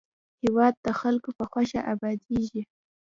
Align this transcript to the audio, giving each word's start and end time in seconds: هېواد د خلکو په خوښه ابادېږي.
هېواد 0.43 0.75
د 0.85 0.87
خلکو 1.01 1.29
په 1.37 1.43
خوښه 1.51 1.79
ابادېږي. 1.93 2.61